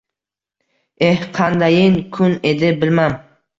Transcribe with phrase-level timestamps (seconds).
[1.09, 3.23] Eh, qandayin kun edi, bilmam